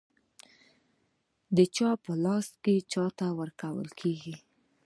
[1.75, 4.35] چا په لاس و چاته ورکول کېږي.